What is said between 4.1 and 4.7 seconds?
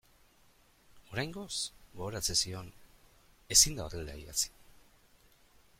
idatzi.